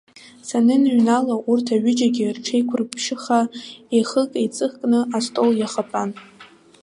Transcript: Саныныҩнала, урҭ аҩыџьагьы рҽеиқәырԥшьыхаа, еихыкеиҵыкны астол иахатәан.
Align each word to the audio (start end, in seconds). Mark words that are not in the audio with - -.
Саныныҩнала, 0.47 1.35
урҭ 1.51 1.67
аҩыџьагьы 1.75 2.25
рҽеиқәырԥшьыхаа, 2.35 3.43
еихыкеиҵыкны 3.95 4.99
астол 5.17 5.51
иахатәан. 5.57 6.09